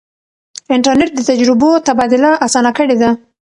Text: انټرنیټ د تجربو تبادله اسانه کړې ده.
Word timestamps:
انټرنیټ 0.75 1.09
د 1.15 1.19
تجربو 1.29 1.69
تبادله 1.87 2.31
اسانه 2.45 2.71
کړې 2.77 2.95
ده. 3.01 3.09